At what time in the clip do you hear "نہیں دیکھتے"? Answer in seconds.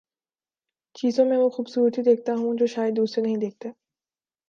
3.23-3.69